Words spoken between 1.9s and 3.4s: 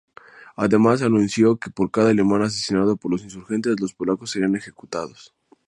cada alemán asesinado por los